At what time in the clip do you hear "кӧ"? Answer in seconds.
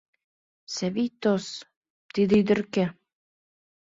2.73-2.85